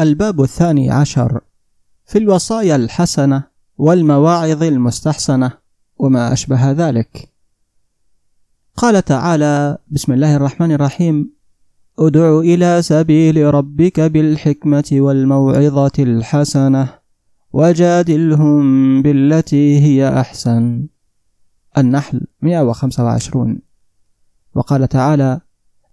[0.00, 1.40] الباب الثاني عشر.
[2.06, 3.44] في الوصايا الحسنة
[3.78, 5.52] والمواعظ المستحسنة
[5.98, 7.32] وما أشبه ذلك.
[8.76, 11.32] قال تعالى بسم الله الرحمن الرحيم.
[11.98, 16.88] ادع إلى سبيل ربك بالحكمة والموعظة الحسنة
[17.52, 20.86] وجادلهم بالتي هي أحسن.
[21.78, 23.58] النحل 125
[24.54, 25.40] وقال تعالى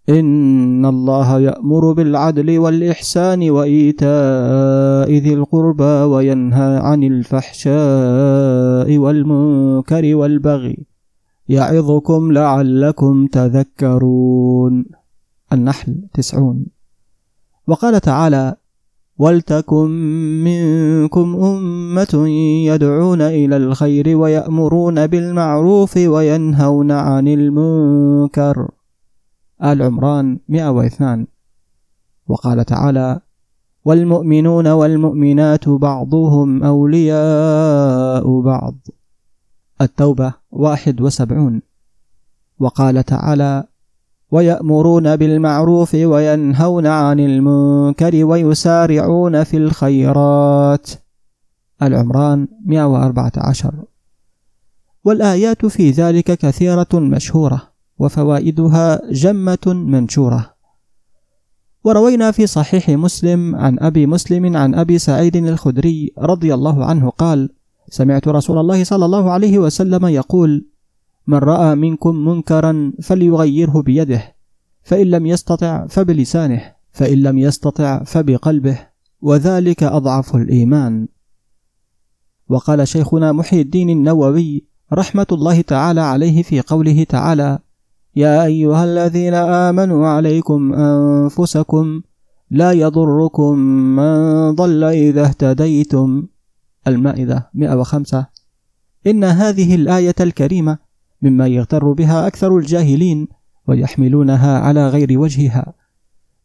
[0.09, 10.86] إن الله يأمر بالعدل والإحسان وإيتاء ذي القربى وينهى عن الفحشاء والمنكر والبغي
[11.50, 14.86] يعظكم لعلكم تذكرون.
[15.54, 16.65] النحل تسعون.
[17.67, 18.56] وقال تعالى
[19.17, 19.89] ولتكن
[20.43, 22.28] منكم أمة
[22.67, 28.67] يدعون إلى الخير ويأمرون بالمعروف وينهون عن المنكر.
[29.64, 31.28] آل عمران 102
[32.28, 33.20] وقال تعالى
[33.86, 38.76] والمؤمنون والمؤمنات بعضهم أولياء بعض.
[39.82, 41.62] التوبة 71
[42.60, 43.64] وقال تعالى
[44.32, 50.90] ويأمرون بالمعروف وينهون عن المنكر ويسارعون في الخيرات.
[51.82, 53.73] العمران 114
[55.04, 57.73] والآيات في ذلك كثيرة مشهورة.
[57.99, 60.53] وفوائدها جمة منشورة.
[61.83, 67.49] وروينا في صحيح مسلم عن أبي مسلم عن أبي سعيد الخدري رضي الله عنه قال
[67.89, 70.66] سمعت رسول الله صلى الله عليه وسلم يقول
[71.27, 74.36] من رأى منكم منكرا فليغيره بيده
[74.83, 78.80] فإن لم يستطع فبلسانه فإن لم يستطع فبقلبه
[79.21, 81.08] وذلك أضعف الإيمان.
[82.49, 87.59] وقال شيخنا محي الدين النووي رحمة الله تعالى عليه في قوله تعالى
[88.16, 92.02] يا أيها الذين آمنوا عليكم أنفسكم
[92.52, 93.58] لا يضركم
[93.95, 96.28] من ضل إذا اهتديتم.
[96.88, 98.25] المائدة 105
[99.08, 100.78] إن هذه الآية الكريمة
[101.22, 103.27] مما يغتر بها أكثر الجاهلين
[103.67, 105.73] ويحملونها على غير وجهها.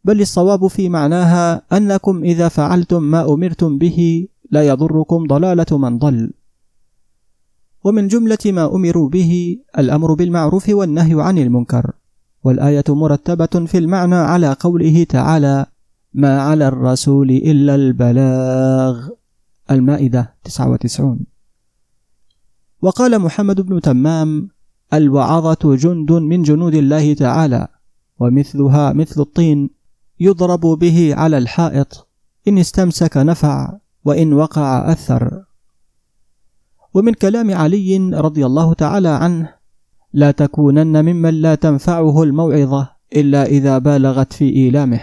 [0.03, 6.31] بل الصواب في معناها أنكم إذا فعلتم ما أمرتم به لا يضركم ضلالة من ضل.
[7.83, 11.91] ومن جملة ما أمروا به الأمر بالمعروف والنهي عن المنكر.
[12.43, 15.65] والآية مرتبة في المعنى على قوله تعالى
[16.13, 19.09] ما على الرسول إلا البلاغ
[19.71, 21.19] المائدة 99
[22.81, 24.49] وقال محمد بن تمام
[24.93, 27.67] الوعظة جند من جنود الله تعالى
[28.19, 29.69] ومثلها مثل الطين
[30.19, 32.07] يضرب به على الحائط.
[32.47, 35.43] إن استمسك نفع وإن وقع أثر
[36.93, 39.53] ومن كلام علي رضي الله تعالى عنه
[40.13, 45.01] لا تكونن ممن لا تنفعه الموعظة إلا إذا بالغت في إيلامه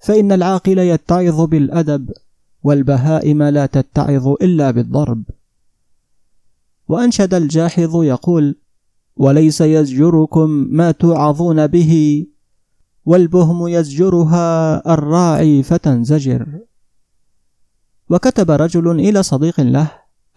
[0.00, 2.10] فإن العاقل يتعظ بالأدب
[2.62, 5.22] والبهائم لا تتعظ إلا بالضرب.
[6.88, 8.56] وأنشد الجاحظ يقول
[9.16, 12.26] وليس يزجركم ما توعظون به
[13.04, 16.60] والبهم يزجرها الراعي فتنزجر.
[18.10, 19.90] وكتب رجل إلى صديق له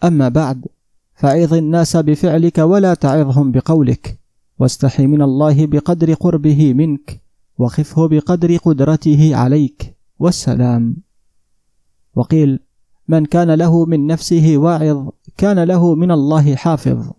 [0.04, 0.66] أما بعد
[1.14, 4.18] فعظ الناس بفعلك ولا تعظهم بقولك
[4.58, 7.20] واستحي من الله بقدر قربه منك
[7.58, 10.96] وخفه بقدر قدرته عليك والسلام.
[12.14, 12.60] وقيل
[13.08, 17.10] من كان له من نفسه واعظ كان له من الله حافظ.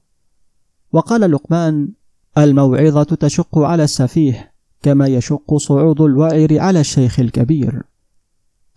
[0.92, 1.90] وقال لقمان
[2.38, 4.52] الموعظة تشق على السفيه
[4.82, 7.84] كما يشق صعود الوعر على الشيخ الكبير.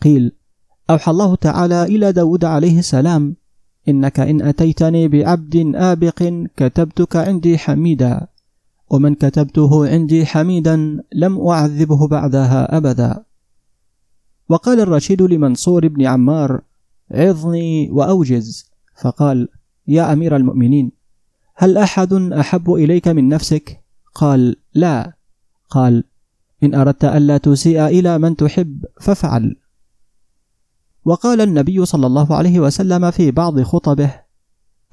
[0.02, 0.32] قيل
[0.90, 3.36] أوحى الله تعالى إلى داود عليه السلام
[3.88, 8.26] إنك إن أتيتني بعبد آبق كتبتك عندي حميدا
[8.90, 13.24] ومن كتبته عندي حميدا لم أعذبه بعدها أبدا.
[14.48, 16.60] وقال الرشيد لمنصور بن عمار
[17.10, 18.70] عظني وأوجز.
[19.02, 19.48] فقال
[19.88, 20.92] يا أمير المؤمنين
[21.54, 23.80] هل أحد أحب إليك من نفسك؟
[24.14, 25.16] قال لا.
[25.70, 26.04] قال
[26.62, 29.56] إن أردت ألا تسيء إلى من تحب فافعل.
[31.08, 34.14] وقال النبي صلى الله عليه وسلم في بعض خطبه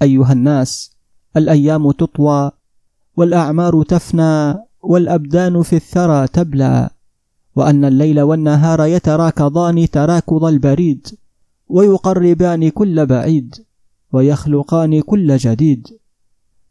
[0.01, 0.91] أيها الناس
[1.37, 2.51] الأيام تطوى
[3.17, 6.89] والأعمار تفنى والأبدان في الثرى تبلى
[7.55, 11.07] وأن الليل والنهار يتراكضان تراكض البريد
[11.67, 13.55] ويقربان كل بعيد
[14.11, 15.87] ويخلقان كل جديد.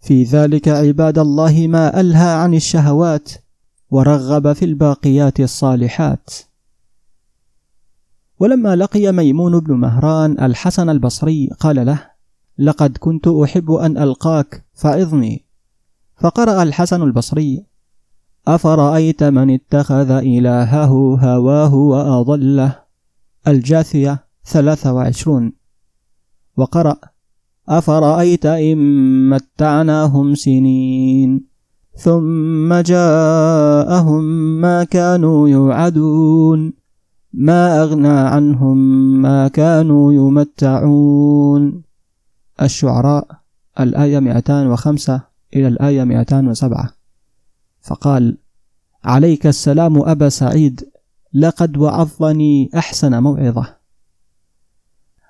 [0.01, 3.31] في ذلك عباد الله ما ألهى عن الشهوات
[3.91, 6.31] ورغب في الباقيات الصالحات.
[8.41, 12.11] ولما لقي ميمون بن مهران الحسن البصري قال له
[12.59, 15.45] لقد كنت أحب أن ألقاك فعظني
[16.17, 17.65] فقرأ الحسن البصري
[18.49, 22.79] أفرأيت من اتخذ إلهه هواه وأضله؟
[24.45, 25.53] ثلاثة وعشرون.
[26.57, 26.97] وقرأ
[27.69, 28.79] أفرأيت إن
[29.31, 31.47] متعناهم سنين
[31.95, 34.25] ثم جاءهم
[34.61, 36.84] ما كانوا يوعدون؟
[37.37, 38.77] ما أغنى عنهم
[39.23, 41.83] ما كانوا يمتعون.
[42.63, 43.27] الشعراء
[43.81, 45.23] الآية 205
[45.55, 46.91] إلى الآية 207
[47.83, 48.39] فقال
[49.05, 50.91] عليك السلام أبا سعيد
[51.35, 53.77] لقد وعظني أحسن موعظة.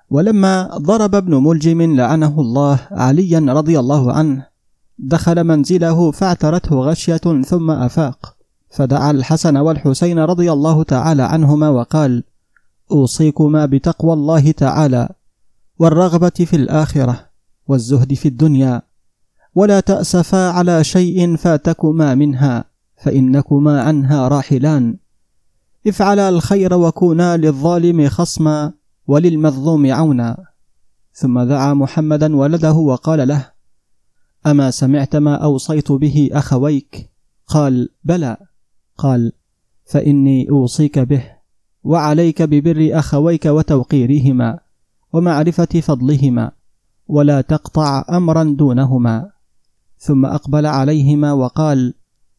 [0.09, 4.47] ولما ضرب ابن ملجم لعنه الله عليا رضي الله عنه
[4.99, 8.34] دخل منزله فاعترته غشية ثم أفاق.
[8.75, 12.23] فدعا الحسن والحسين رضي الله تعالى عنهما وقال
[12.91, 15.09] أوصيكما بتقوى الله تعالى
[15.79, 17.29] والرغبة في الآخرة
[17.67, 18.81] والزهد في الدنيا
[19.55, 22.63] ولا تأسفا على شيء فاتكما منها
[22.97, 24.97] فإنكما عنها راحلان.
[25.87, 28.73] افعلا الخير وكونا للظالم خصما
[29.07, 30.37] وللمظلوم عونا.
[31.13, 33.51] ثم دعا محمدا ولده وقال له
[34.45, 37.11] أما سمعت ما أوصيت به أخويك؟
[37.47, 38.37] قال بلى.
[38.97, 39.31] قال
[39.85, 41.23] فإني أوصيك به
[41.83, 44.59] وعليك ببر أخويك وتوقيرهما
[45.13, 46.51] ومعرفة فضلهما
[47.07, 49.29] ولا تقطع أمرا دونهما.
[49.97, 51.93] ثم أقبل عليهما وقال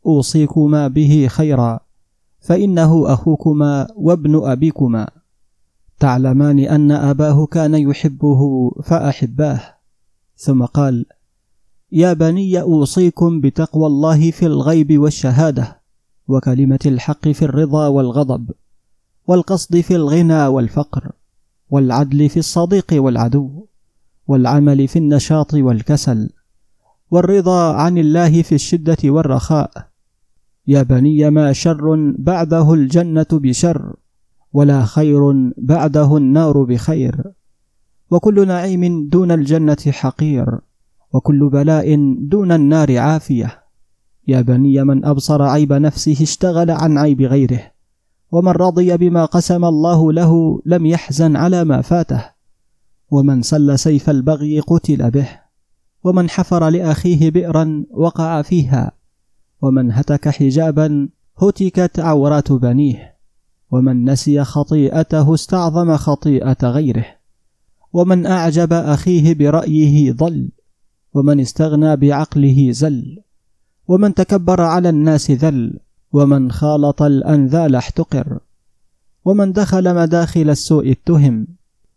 [0.06, 1.80] أوصيكما به خيرا
[2.40, 5.08] فإنه أخوكما وابن أبيكما.
[6.00, 9.60] تعلمان أن أباه كان يحبه فأحباه.
[10.36, 11.06] ثم قال
[11.92, 15.75] يا بني أوصيكم بتقوى الله في الغيب والشهادة.
[16.28, 18.50] وكلمة الحق في الرضا والغضب
[19.26, 21.12] والقصد في الغنى والفقر
[21.70, 23.66] والعدل في الصديق والعدو
[24.26, 26.30] والعمل في النشاط والكسل
[27.10, 29.88] والرضا عن الله في الشدة والرخاء.
[30.66, 33.96] يا بني ما شر بعده الجنة بشر
[34.52, 37.22] ولا خير بعده النار بخير.
[38.10, 40.58] وكل نعيم دون الجنة حقير
[41.12, 43.65] وكل بلاء دون النار عافية.
[44.28, 47.70] يا بني من أبصر عيب نفسه اشتغل عن عيب غيره
[48.32, 52.24] ومن رضي بما قسم الله له لم يحزن على ما فاته
[53.10, 55.28] ومن سل سيف البغي قتل به
[56.04, 58.92] ومن حفر لأخيه بئرا وقع فيها
[59.62, 61.08] ومن هتك حجابا
[61.38, 63.16] هتكت عورات بنيه
[63.70, 67.06] ومن نسي خطيئته استعظم خطيئة غيره
[67.92, 70.48] ومن أعجب أخيه برأيه ضل
[71.14, 73.25] ومن استغنى بعقله زل.
[73.88, 75.78] ومن تكبر على الناس ذل
[76.12, 78.38] ومن خالط الأنذال احتقر
[79.24, 81.46] ومن دخل مداخل السوء اتهم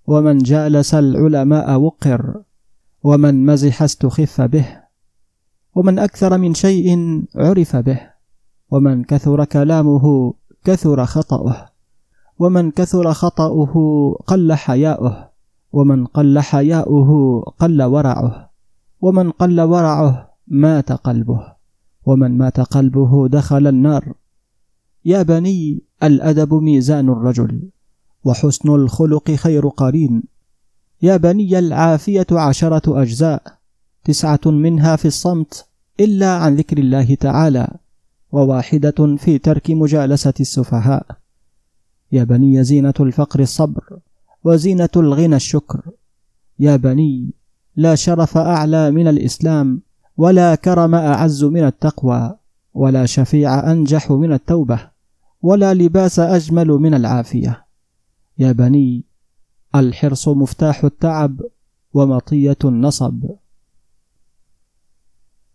[0.08, 2.42] ومن جالس العلماء وقر
[3.04, 4.66] ومن مزح استخف به
[5.76, 6.98] ومن أكثر من شيء
[7.36, 8.00] عرف به
[8.72, 10.34] ومن كثر كلامه
[10.64, 11.70] كثر خطأه
[12.40, 13.74] ومن كثر خطأه
[14.28, 15.30] قل حياؤه
[15.72, 18.50] ومن قل حياؤه قل ورعه
[19.02, 21.59] ومن قل ورعه مات قلبه.
[22.10, 24.14] ومن مات قلبه دخل النار.
[25.06, 27.62] يا بني الأدب ميزان الرجل
[28.24, 30.24] وحسن الخلق خير قرين.
[31.02, 33.44] يا بني العافية عشرة أجزاء
[34.04, 35.66] تسعة منها في الصمت
[36.00, 37.68] إلا عن ذكر الله تعالى
[38.32, 41.06] وواحدة في ترك مجالسة السفهاء.
[42.12, 44.00] يا بني زينة الفقر الصبر
[44.44, 45.82] وزينة الغنى الشكر.
[46.60, 47.30] يا بني
[47.76, 49.82] لا شرف أعلى من الإسلام
[50.20, 52.36] ولا كرم أعز من التقوى
[52.74, 54.80] ولا شفيع أنجح من التوبة
[55.42, 57.66] ولا لباس أجمل من العافية.
[58.38, 59.04] يا بني
[59.76, 61.42] الحرص مفتاح التعب
[61.94, 63.26] ومطية النصب.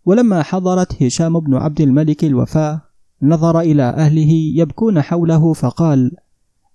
[0.04, 2.80] ولما حضرت هشام بن عبد الملك الوفاه
[3.22, 6.16] نظر إلى أهله يبكون حوله فقال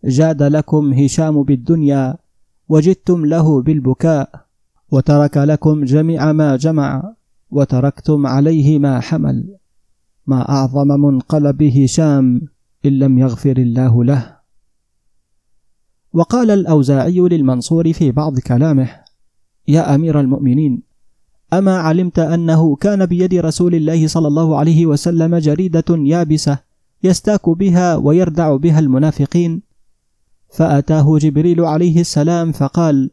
[0.05, 2.17] جاد لكم هشام بالدنيا
[2.69, 4.46] وجدتم له بالبكاء
[4.91, 7.18] وترك لكم جميع ما جمع.
[7.51, 9.56] وتركتم عليه ما حمل
[10.27, 12.41] ما أعظم منقلب هشام
[12.86, 14.39] إن لم يغفر الله له.
[16.13, 18.89] وقال الأوزاعي للمنصور في بعض كلامه
[19.68, 20.84] يا أمير المؤمنين
[21.53, 26.60] أما علمت أنه كان بيد رسول الله صلى الله عليه وسلم جريدة يابسة
[27.03, 29.62] يستاك بها ويردع بها المنافقين؟
[30.50, 33.12] فأتاه جبريل عليه السلام فقال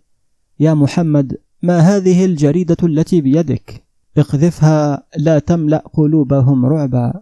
[0.61, 3.86] يا محمد ما هذه الجريدة التي بيدك؟
[4.17, 7.13] اقذفها لا تملأ قلوبهم رعبا.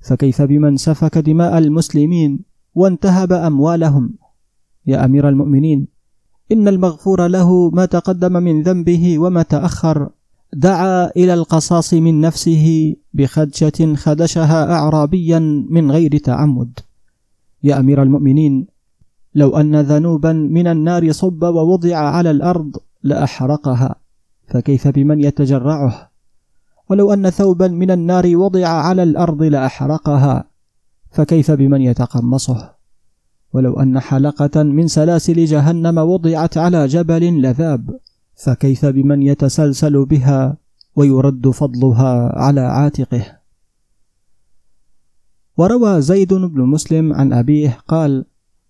[0.00, 2.40] فكيف بمن سفك دماء المسلمين
[2.74, 4.14] وانتهب أموالهم؟
[4.86, 5.88] يا أمير المؤمنين
[6.52, 10.10] إن المغفور له ما تقدم من ذنبه وما تأخر.
[10.54, 15.38] دعا إلى القصاص من نفسه بخدشة خدشها اعرابيا
[15.70, 16.78] من غير تعمد.
[17.64, 18.66] يا أمير المؤمنين
[19.34, 24.01] لو أن ذنوبا من النار صب ووضع على الأرض لأحرقها.
[24.52, 26.10] فكيف بمن يتجرعه؟
[26.90, 30.44] ولو أن ثوبا من النار وضع على الأرض لأحرقها
[31.10, 32.74] فكيف بمن يتقمصه؟
[33.52, 37.98] ولو أن حلقة من سلاسل جهنم وضعت على جبل لذاب
[38.34, 40.56] فكيف بمن يتسلسل بها
[40.96, 43.38] ويرد فضلها على عاتقه؟
[45.56, 48.24] وروى زيد بن مسلم عن أبيه قال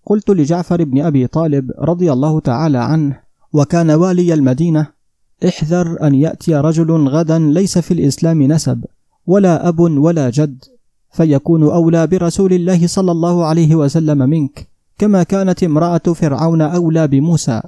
[0.07, 3.21] قلت لجعفر بن أبي طالب رضي الله تعالى عنه
[3.53, 5.02] وكان والي المدينة
[5.49, 8.85] احذر أن يأتي رجل غدا ليس في الإسلام نسب
[9.27, 10.65] ولا أب ولا جد
[11.13, 14.69] فيكون أولى برسول الله صلى الله عليه وسلم منك
[14.99, 17.63] كما كانت امرأة فرعون أولى بموسى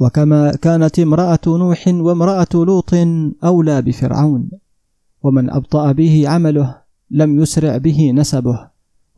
[0.00, 2.94] وكما كانت امرأة نوح وامرأة لوط
[3.44, 4.50] أولى بفرعون.
[5.22, 6.76] ومن أبطأ به عمله
[7.10, 8.68] لم يسرع به نسبه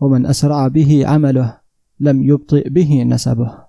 [0.00, 1.56] ومن أسرع به عمله
[2.00, 3.63] لم يبطئ به نسبه.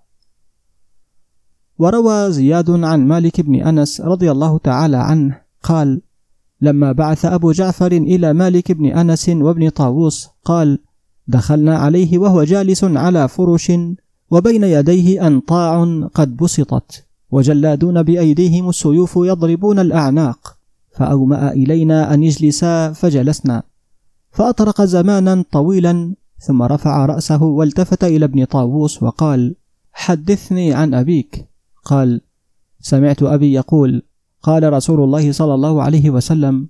[1.77, 6.01] وروى زياد عن مالك بن أنس رضي الله تعالى عنه قال
[6.61, 10.79] لما بعث أبو جعفر إلى مالك بن أنس وابن طاووس قال
[11.27, 13.71] دخلنا عليه وهو جالس على فرش
[14.31, 20.57] وبين يديه أنطاع قد بسطت وجلادون بأيديهم السيوف يضربون الأعناق
[20.91, 23.63] فأومأ إلينا أن يجلسا فجلسنا
[24.31, 29.55] فأطرق زمانا طويلا ثم رفع رأسه والتفت إلى ابن طاووس وقال
[29.93, 31.45] حدثني عن أبيك.
[31.85, 32.21] قال
[32.79, 34.03] سمعت أبي يقول
[34.41, 36.67] قال رسول الله صلى الله عليه وسلم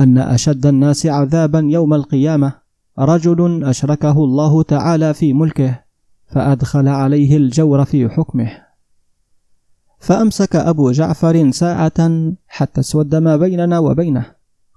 [0.00, 2.52] أن أشد الناس عذابا يوم القيامة
[2.98, 5.80] رجل أشركه الله تعالى في ملكه
[6.26, 8.50] فأدخل عليه الجور في حكمه.
[9.98, 14.26] فأمسك أبو جعفر ساعة حتى اسود ما بيننا وبينه.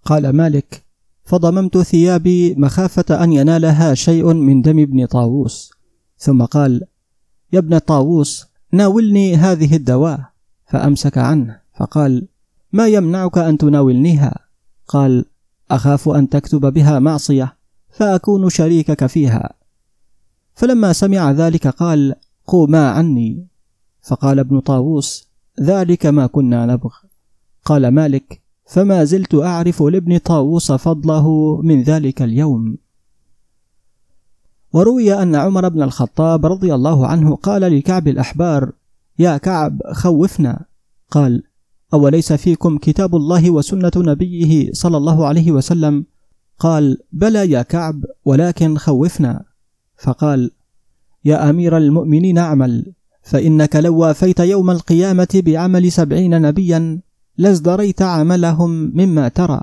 [0.06, 0.84] قال مالك
[1.24, 5.72] فضممت ثيابي مخافة أن ينالها شيء من دم ابن طاووس.
[6.18, 6.82] ثم قال
[7.54, 10.32] يا ابن طاووس ناولني هذه الدواء.
[10.66, 12.28] فأمسك عنه فقال
[12.74, 14.40] ما يمنعك أن تناولنيها؟
[14.88, 15.26] قال
[15.72, 17.58] أخاف أن تكتب بها معصية
[17.90, 19.54] فأكون شريكك فيها.
[20.54, 22.16] فلما سمع ذلك قال
[22.48, 23.48] قوما عني.
[24.02, 25.28] فقال ابن طاووس
[25.62, 26.94] ذلك ما كنا نبغ.
[27.66, 32.78] قال مالك فما زلت أعرف لابن طاووس فضله من ذلك اليوم.
[34.74, 38.72] وروي أن عمر بن الخطاب رضي الله عنه قال لكعب الأحبار
[39.20, 40.66] يا كعب خوفنا.
[41.12, 41.44] قال
[41.94, 46.06] أوليس فيكم كتاب الله وسنة نبيه صلى الله عليه وسلم؟
[46.60, 49.44] قال بلى يا كعب ولكن خوفنا.
[49.98, 50.52] فقال
[51.26, 57.00] يا أمير المؤمنين اعمل فإنك لو وافيت يوم القيامة بعمل سبعين نبيا
[57.38, 59.62] لازدريت عملهم مما ترى.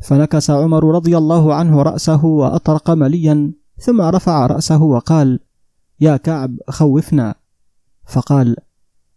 [0.00, 5.40] فنكس عمر رضي الله عنه رأسه وأطرق مليا ثم رفع رأسه وقال
[6.00, 7.34] يا كعب خوفنا.
[8.06, 8.56] فقال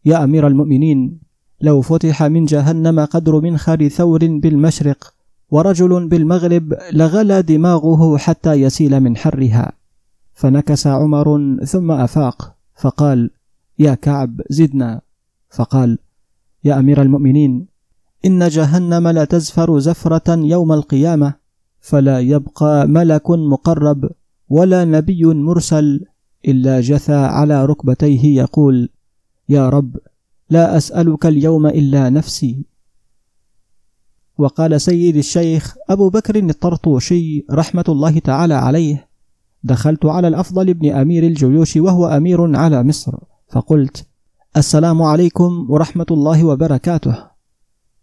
[0.05, 1.19] يا أمير المؤمنين
[1.61, 5.13] لو فتح من جهنم قدر منخر ثور بالمشرق
[5.49, 9.71] ورجل بالمغرب لغلى دماغه حتى يسيل من حرها.
[10.33, 13.29] فنكس عمر ثم أفاق فقال
[13.79, 15.01] يا كعب زدنا.
[15.49, 15.97] فقال
[16.63, 17.67] يا أمير المؤمنين
[18.25, 21.33] إن جهنم لتزفر زفرة يوم القيامة
[21.79, 24.09] فلا يبقى ملك مقرب
[24.53, 26.05] ولا نبي مرسل
[26.47, 28.89] إلا جثى على ركبتيه يقول
[29.49, 29.97] يا رب
[30.49, 32.65] لا أسألك اليوم إلا نفسي.
[34.37, 39.07] وقال سيد الشيخ أبو بكر الطرطوشي رحمة الله تعالى عليه
[39.63, 43.13] دخلت على الأفضل بن أمير الجيوش وهو أمير على مصر
[43.49, 44.05] فقلت
[44.57, 47.15] السلام عليكم ورحمة الله وبركاته.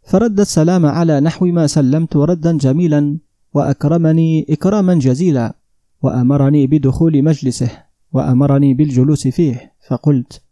[0.03, 3.19] فرد السلام على نحو ما سلمت ردا جميلا
[3.55, 5.60] وأكرمني إكراما جزيلا.
[6.03, 7.71] وأمرني بدخول مجلسه
[8.13, 9.73] وأمرني بالجلوس فيه.
[9.89, 10.43] فقلت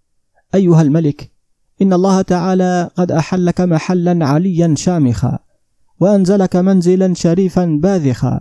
[0.55, 1.31] أيها الملك
[1.83, 5.38] إن الله تعالى قد أحلك محلا عليا شامخا
[6.00, 8.40] وأنزلك منزلا شريفا باذخا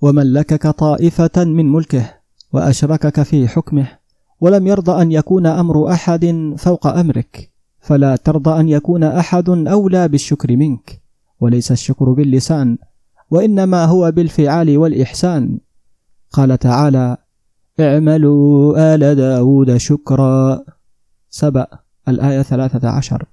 [0.00, 2.14] وملكك طائفة من ملكه
[2.52, 3.88] وأشركك في حكمه
[4.40, 7.50] ولم يرض أن يكون أمر أحد فوق أمرك
[7.80, 11.02] فلا ترضى أن يكون أحد أولى بالشكر منك
[11.40, 12.78] وليس الشكر باللسان
[13.30, 15.58] وإنما هو بالفعال والإحسان.
[16.36, 17.16] قال تعالى
[17.80, 20.64] اعملوا آل داود شكرا.
[21.30, 21.66] سبأ
[22.08, 23.24] الآية ثلاثة عشر.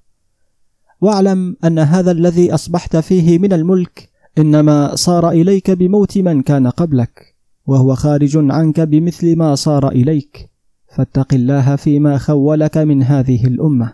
[1.01, 7.35] واعلم أن هذا الذي أصبحت فيه من الملك إنما صار إليك بموت من كان قبلك
[7.65, 10.49] وهو خارج عنك بمثل ما صار إليك.
[10.95, 13.93] فاتق الله فيما خولك من هذه الأمة.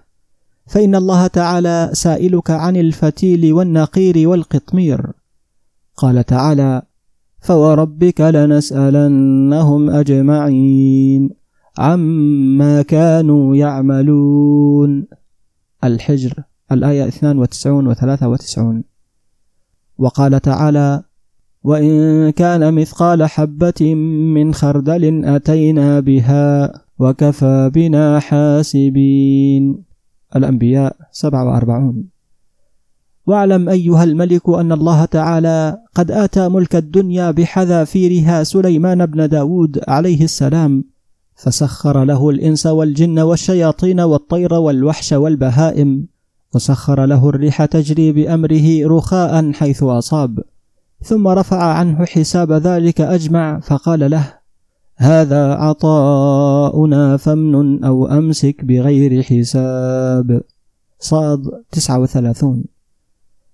[0.67, 5.11] فإن الله تعالى سائلك عن الفتيل والنقير والقطمير.
[5.97, 6.81] قال تعالى
[7.41, 11.29] فوربك لنسألنهم أجمعين
[11.77, 15.07] عما كانوا يعملون
[15.83, 16.33] الحجر
[16.71, 18.83] الآية 92 و 93
[19.97, 21.03] وقال تعالى
[21.63, 23.95] وإن كان مثقال حبة
[24.35, 29.83] من خردل أتينا بها وكفى بنا حاسبين.
[30.35, 32.18] الأنبياء 47
[33.29, 40.23] واعلم أيها الملك أن الله تعالى قد آتى ملك الدنيا بحذافيرها سليمان بن داود عليه
[40.23, 40.83] السلام
[41.35, 46.07] فسخر له الإنس والجن والشياطين والطير والوحش والبهائم
[46.55, 50.39] وسخر له الريح تجري بأمره رخاء حيث أصاب
[51.01, 54.33] ثم رفع عنه حساب ذلك أجمع فقال له
[54.95, 60.41] هذا عطاؤنا فمن أو أمسك بغير حساب
[60.99, 62.78] صاد 39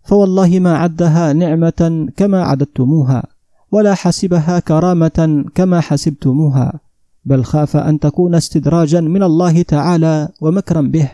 [0.05, 3.23] فوالله ما عدها نعمة كما عددتموها
[3.71, 6.79] ولا حسبها كرامة كما حسبتموها
[7.25, 11.11] بل خاف أن تكون استدراجا من الله تعالى ومكرا به.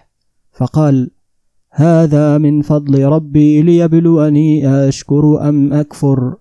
[0.53, 1.09] فقال
[1.71, 6.35] هذا من فضل ربي ليبلوني أشكر أم أكفر.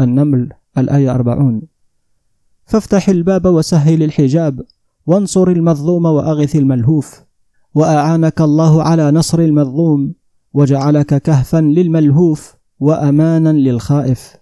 [0.00, 1.62] النمل الآية أربعون.
[2.66, 4.62] فافتح الباب وسهل الحجاب
[5.06, 7.22] وانصر المظلوم وأغث الملهوف
[7.74, 10.14] وأعانك الله على نصر المظلوم.
[10.56, 14.36] وجعلك كهفا للملهوف وأمانا للخائف.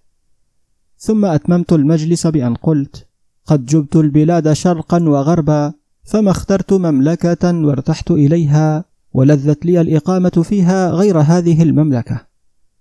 [0.97, 3.09] ثم أتممت المجلس بأن قلت
[3.45, 5.73] قد جبت البلاد شرقا وغربا
[6.05, 12.27] فما اخترت مملكة وارتحت إليها ولذت لي الإقامة فيها غير هذه المملكة.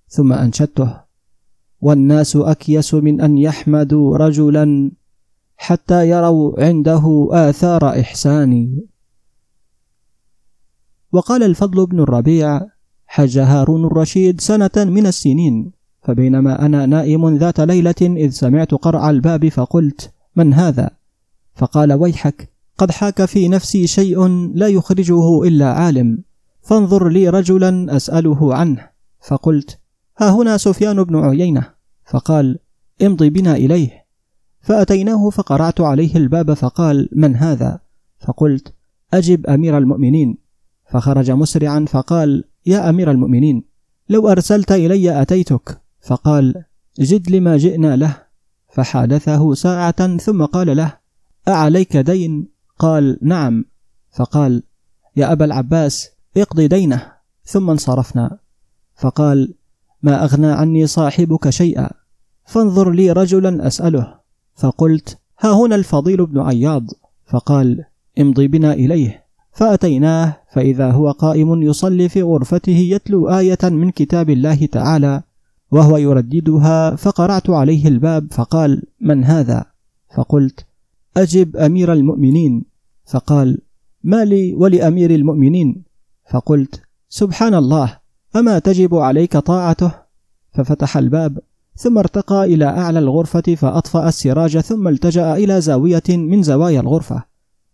[0.08, 1.02] ثم أنشدته
[1.82, 4.92] والناس أكيس من أن يحمدوا رجلا
[5.58, 8.88] حتى يروا عنده آثار إحساني.
[11.12, 12.73] وقال الفضل بن الربيع
[13.14, 19.50] حج هارون الرشيد سنة من السنين فبينما أنا نائم ذات ليلة إذ سمعت قرع الباب
[19.50, 20.90] فقلت من هذا؟
[21.56, 26.24] فقال ويحك قد حاك في نفسي شيء لا يخرجه إلا عالم
[26.62, 28.90] فانظر لي رجلا أسأله عنه.
[29.28, 29.80] فقلت
[30.18, 31.70] ها هنا سفيان بن عيينة.
[32.06, 32.60] فقال
[33.02, 34.06] امضي بنا إليه.
[34.62, 37.80] فأتيناه فقرعت عليه الباب فقال من هذا؟
[38.20, 38.74] فقلت
[39.14, 40.38] أجب أمير المؤمنين.
[40.92, 43.64] فخرج مسرعا فقال يا أمير المؤمنين
[44.10, 46.64] لو أرسلت إلي أتيتك؟ فقال
[47.00, 48.18] جد لما جئنا له.
[48.74, 50.98] فحادثه ساعة ثم قال له
[51.48, 52.48] أعليك دين؟
[52.80, 53.66] قال نعم.
[54.12, 54.64] فقال
[55.16, 57.12] يا أبا العباس اقضي دينه.
[57.46, 58.40] ثم انصرفنا.
[58.96, 59.54] فقال
[60.04, 61.90] ما أغنى عني صاحبك شيئا
[62.46, 64.20] فانظر لي رجلا أسأله.
[64.56, 66.88] فقلت ها هنا الفضيل بن عياض.
[67.26, 67.86] فقال
[68.20, 69.23] امضي بنا إليه.
[69.54, 75.24] فأتيناه فإذا هو قائم يصلي في غرفته يتلو آية من كتاب الله تعالى
[75.72, 79.66] وهو يرددها فقرعت عليه الباب فقال من هذا؟
[80.16, 80.66] فقلت
[81.18, 82.64] أجب أمير المؤمنين.
[83.06, 83.58] فقال
[84.04, 85.84] ما لي ولأمير المؤمنين.
[86.32, 87.98] فقلت سبحان الله
[88.36, 89.92] أما تجب عليك طاعته؟
[90.52, 91.40] ففتح الباب
[91.76, 97.33] ثم ارتقى إلى أعلى الغرفة فأطفأ السراج ثم التجأ إلى زاوية من زوايا الغرفة.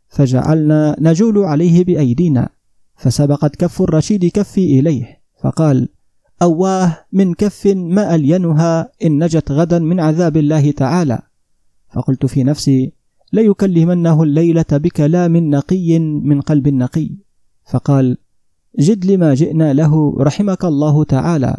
[0.09, 2.49] فجعلنا نجول عليه بأيدينا
[2.95, 5.89] فسبقت كف الرشيد كفي إليه فقال
[6.41, 11.19] أواه من كف ما ألينها إن نجت غدا من عذاب الله تعالى.
[11.93, 12.93] فقلت في نفسي
[13.33, 17.09] ليكلمنه الليلة بكلام نقي من قلب نقي.
[17.71, 18.17] فقال
[18.79, 21.57] جد لما جئنا له رحمك الله تعالى.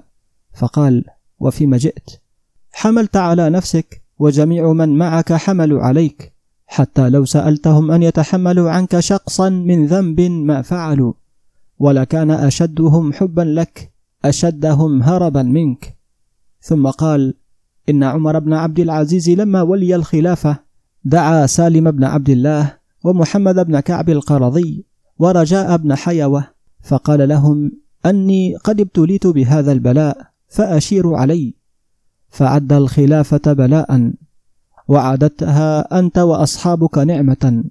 [0.55, 1.05] فقال
[1.39, 2.11] وفيما جئت؟
[2.73, 6.33] حملت على نفسك وجميع من معك حملوا عليك.
[6.73, 11.13] حتى لو سألتهم أن يتحملوا عنك شقصا من ذنب ما فعلوا
[11.79, 13.93] ولكان أشدهم حبا لك
[14.25, 15.97] أشدهم هربا منك.
[16.61, 17.35] ثم قال
[17.89, 20.59] إن عمر بن عبد العزيز لما ولي الخلافة
[21.05, 24.85] دعا سالم بن عبد الله ومحمد بن كعب القرظي
[25.19, 26.45] ورجاء بن حيوة
[26.83, 27.73] فقال لهم
[28.07, 31.55] أني قد ابتليت بهذا البلاء فأشيروا علي.
[32.29, 34.13] فعد الخلافة بلاء.
[34.91, 37.65] وعددتها أنت وأصحابك نعمة.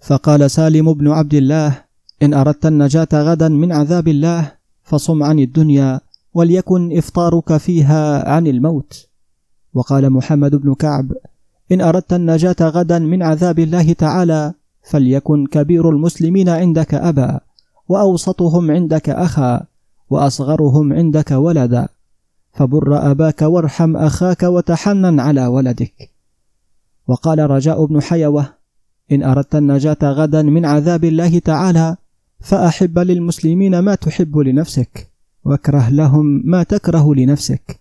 [0.00, 1.78] فقال سالم بن عبد الله
[2.22, 6.00] إن أردت النجاة غدا من عذاب الله فصم عن الدنيا
[6.34, 9.06] وليكن إفطارك فيها عن الموت.
[9.74, 11.12] وقال محمد بن كعب
[11.72, 17.40] إن أردت النجاة غدا من عذاب الله تعالى فليكن كبير المسلمين عندك أبا
[17.88, 19.62] وأوسطهم عندك أخا
[20.10, 21.88] وأصغرهم عندك ولدا.
[22.52, 26.11] فبر أباك وارحم أخاك وتحنن على ولدك.
[27.08, 28.46] وقال رجاء بن حيوة
[29.12, 31.96] إن أردت النجاة غدا من عذاب الله تعالى
[32.40, 35.10] فأحب للمسلمين ما تحب لنفسك
[35.44, 37.80] واكره لهم ما تكره لنفسك.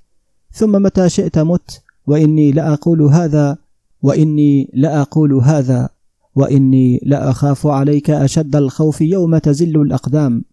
[0.51, 3.57] ثم متى شئت مت وإني لأقول هذا
[4.01, 5.89] وإني لأقول هذا
[6.35, 10.43] وإني لأخاف عليك أشد الخوف يوم تزل الأقدام.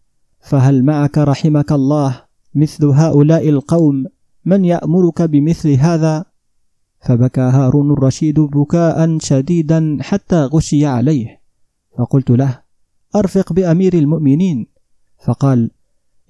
[0.41, 2.21] فهل معك رحمك الله
[2.55, 4.07] مثل هؤلاء القوم
[4.45, 6.25] من يأمرك بمثل هذا
[7.01, 11.41] فبكى هارون الرشيد بكاء شديدا حتى غشي عليه.
[11.99, 12.61] فقلت له
[13.17, 14.67] أرفق بأمير المؤمنين.
[15.25, 15.71] فقال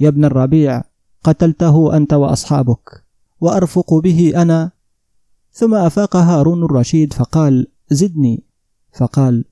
[0.01, 0.83] يا ابن الربيع
[1.25, 3.05] قتلته أنت وأصحابك
[3.41, 4.71] وأرفق به أنا.
[5.53, 8.43] ثم أفاق هارون الرشيد فقال زدني.
[8.93, 9.45] فقال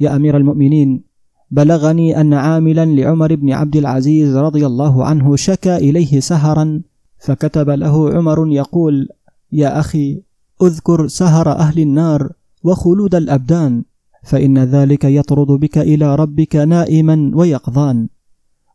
[0.00, 1.02] يا أمير المؤمنين
[1.50, 6.80] بلغني أن عاملا لعمر بن عبد العزيز رضي الله عنه شكا إليه سهرا
[7.18, 9.08] فكتب له عمر يقول
[9.52, 10.22] يا أخي
[10.62, 12.32] اذكر سهر أهل النار
[12.64, 13.84] وخلود الأبدان
[14.24, 18.08] فإن ذلك يطرد بك إلى ربك نائما ويقظان.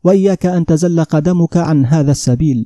[0.04, 2.66] وإياك أن تزل قدمك عن هذا السبيل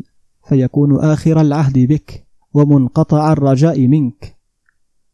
[0.49, 4.35] فيكون آخر العهد بك ومنقطع الرجاء منك.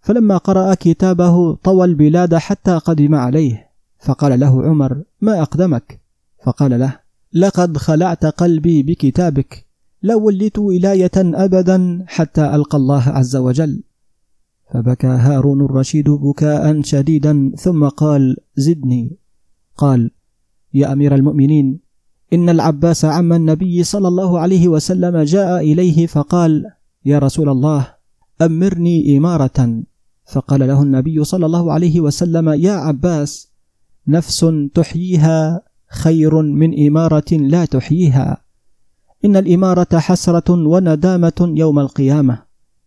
[0.01, 6.01] فلما قرأ كتابه طوى البلاد حتى قدم عليه فقال له عمر ما أقدمك؟
[6.43, 6.99] فقال له
[7.33, 9.65] لقد خلعت قلبي بكتابك
[10.01, 13.83] لا وليت ولاية ابدا حتى ألقى الله عز وجل.
[14.71, 19.17] فبكى هارون الرشيد بكاء شديدا ثم قال زدني.
[19.78, 20.12] قال
[20.73, 21.80] يا أمير المؤمنين
[22.34, 26.71] إن العباس عم النبي صلى الله عليه وسلم جاء إليه فقال
[27.06, 27.88] يا رسول الله
[28.41, 29.84] أمرني إمارة.
[30.25, 33.51] فقال له النبي صلى الله عليه وسلم يا عباس
[34.08, 38.38] نفس تحييها خير من إمارة لا تحييها.
[39.25, 42.44] إن الإمارة حسرة وندامة يوم القيامة.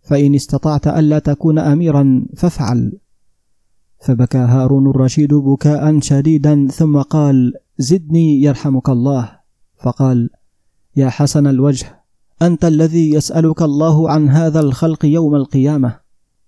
[0.08, 2.92] فإن استطعت ألا تكون أميرا فافعل.
[4.00, 9.30] فبكى هارون الرشيد بكاء شديدا ثم قال زدني يرحمك الله.
[9.82, 10.30] فقال
[10.96, 11.86] يا حسن الوجه
[12.42, 16.00] أنت الذي يسألك الله عن هذا الخلق يوم القيامة.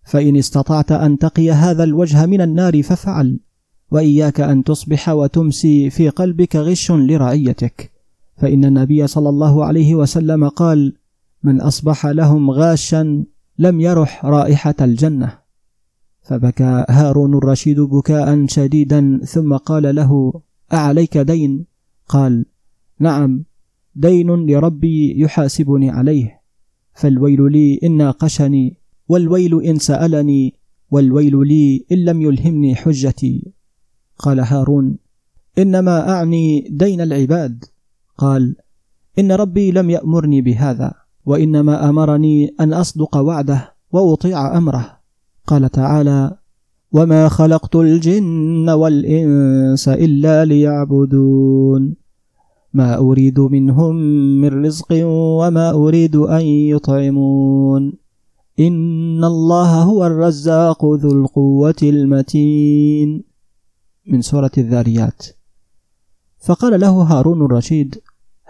[0.03, 3.40] فإن استطعت أن تقي هذا الوجه من النار ففعل
[3.90, 7.92] وإياك أن تصبح وتمسي في قلبك غش لرعيتك.
[8.37, 10.96] فإن النبي صلى الله عليه وسلم قال
[11.42, 13.25] من أصبح لهم غاشا
[13.61, 15.38] لم يرح رائحة الجنة.
[16.23, 20.33] فبكى هارون الرشيد بكاء شديدا ثم قال له
[20.73, 21.66] أعليك دين؟
[22.09, 22.46] قال
[22.99, 23.44] نعم
[23.94, 26.40] دين لربي يحاسبني عليه.
[26.94, 28.77] فالويل لي إن ناقشني
[29.09, 30.55] والويل إن سألني
[30.90, 33.53] والويل لي إن لم يلهمني حجتي.
[34.18, 34.99] قال هارون
[35.59, 37.64] إنما أعني دين العباد.
[38.18, 38.57] قال
[39.18, 41.00] إن ربي لم يأمرني بهذا.
[41.31, 45.01] وإنما أمرني أن أصدق وعده وأطيع أمره.
[45.47, 46.37] قال تعالى
[46.93, 51.97] وما خلقت الجن والإنس إلا ليعبدون.
[52.73, 53.97] ما أريد منهم
[54.40, 54.87] من رزق
[55.40, 57.93] وما أريد أن يطعمون.
[58.61, 63.25] إن الله هو الرزاق ذو القوة المتين.
[64.07, 65.23] من سورة الذاريات.
[66.47, 68.01] فقال له هارون الرشيد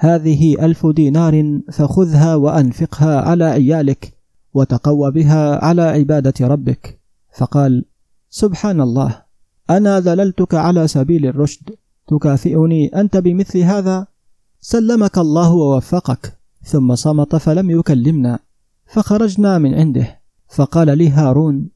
[0.03, 4.13] هذه ألف دينار فخذها وأنفقها على عيالك
[4.55, 6.99] وتقوى بها على عبادة ربك.
[7.39, 7.85] فقال
[8.31, 9.23] سبحان الله
[9.71, 11.71] أنا ذللتك على سبيل الرشد.
[12.09, 14.07] تكافئني أنت بمثل هذا؟
[14.61, 16.33] سلمك الله ووفقك
[16.63, 18.39] ثم صمت فلم يكلمنا
[18.87, 20.21] فخرجنا من عنده.
[20.49, 21.69] فقال لي هارون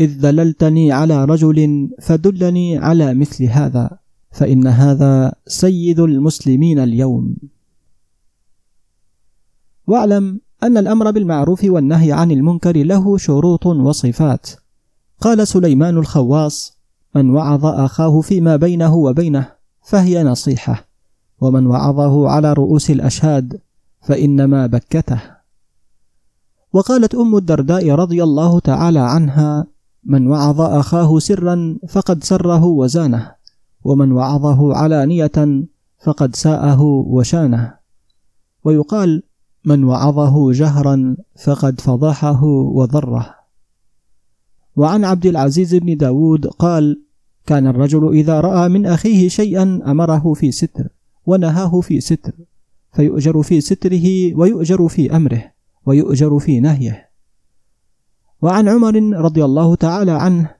[0.00, 3.90] إذ دللتني على رجل فدلني على مثل هذا
[4.30, 7.36] فإن هذا سيد المسلمين اليوم.
[9.92, 14.50] واعلم أن الأمر بالمعروف والنهي عن المنكر له شروط وصفات.
[15.20, 16.78] قال سليمان الخواص
[17.14, 19.48] من وعظ أخاه فيما بينه وبينه
[19.82, 20.88] فهي نصيحة
[21.40, 23.60] ومن وعظه على رؤوس الأشهاد
[24.00, 25.20] فإنما بكته.
[26.72, 29.66] وقالت أم الدرداء رضي الله تعالى عنها
[30.04, 33.34] من وعظ أخاه سرا فقد سره وزانه
[33.84, 35.66] ومن وعظه علانية
[36.04, 37.74] فقد ساءه وشانه.
[38.64, 39.22] ويقال
[39.64, 43.34] من وعظه جهرا فقد فضحه وضره.
[44.76, 47.02] وعن عبد العزيز بن داود قال
[47.46, 50.88] كان الرجل إذا رأى من أخيه شيئا أمره في ستر
[51.26, 52.32] ونهاه في ستر
[52.92, 55.52] فيؤجر في ستره ويؤجر في أمره
[55.86, 57.10] ويؤجر في نهيه.
[58.42, 60.50] وعن عمر رضي الله تعالى عنه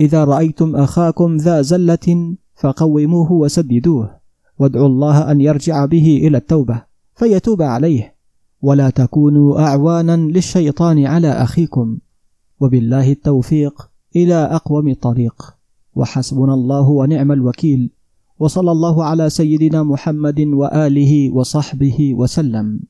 [0.00, 4.20] إذا رأيتم أخاكم ذا زلة فقوموه وسددوه
[4.58, 6.82] وادعوا الله أن يرجع به إلى التوبة
[7.16, 8.11] فيتوب عليه.
[8.62, 11.98] ولا تكونوا أعوانا للشيطان على أخيكم.
[12.60, 15.54] وبالله التوفيق إلى أقوم طريق
[15.94, 17.90] وحسبنا الله ونعم الوكيل.
[18.38, 22.80] وصلى الله على سيدنا محمد وآله وصحبه وسلم.